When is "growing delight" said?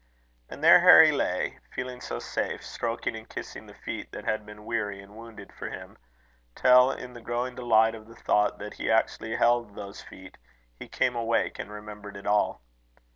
7.21-7.93